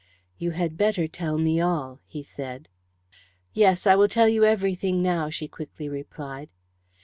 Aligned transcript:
"You 0.39 0.49
had 0.57 0.77
better 0.79 1.07
tell 1.07 1.37
me 1.37 1.59
all," 1.61 1.99
he 2.07 2.23
said. 2.23 2.67
"Yes, 3.53 3.85
I 3.85 3.95
will 3.95 4.07
tell 4.07 4.27
you 4.27 4.43
everything 4.43 5.03
now," 5.03 5.29
she 5.29 5.47
quickly 5.47 5.87
replied. 5.87 6.49